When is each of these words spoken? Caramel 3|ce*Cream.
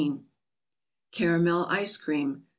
Caramel 1.11 1.67
3|ce*Cream. 1.67 2.47